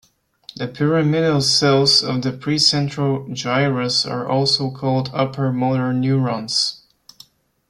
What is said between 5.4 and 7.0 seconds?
motor neurons.